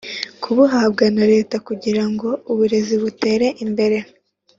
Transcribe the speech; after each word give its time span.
kubuhabwa 0.41 1.03
na 1.15 1.25
Leta 1.33 1.55
kugira 1.67 2.03
ngo 2.11 2.29
uburezi 2.51 2.95
butere 3.03 3.47
imbere 3.65 3.97